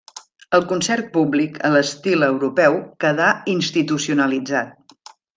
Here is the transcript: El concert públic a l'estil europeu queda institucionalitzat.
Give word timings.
El 0.57 0.63
concert 0.69 1.09
públic 1.17 1.59
a 1.67 1.69
l'estil 1.75 2.25
europeu 2.27 2.77
queda 3.05 3.27
institucionalitzat. 3.53 4.97